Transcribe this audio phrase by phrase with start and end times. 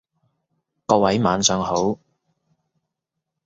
[0.87, 1.99] 各位晚上好